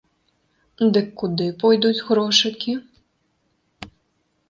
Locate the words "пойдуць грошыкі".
1.65-2.73